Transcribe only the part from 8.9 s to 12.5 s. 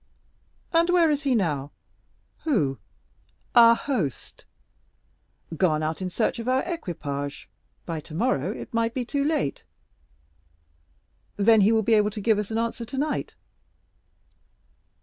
be too late." "Then he will be able to give us